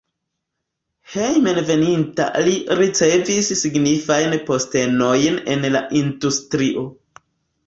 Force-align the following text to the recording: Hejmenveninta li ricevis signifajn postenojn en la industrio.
Hejmenveninta 1.15 2.25
li 2.47 2.55
ricevis 2.79 3.51
signifajn 3.61 4.35
postenojn 4.49 5.39
en 5.57 5.69
la 5.77 5.85
industrio. 6.03 6.89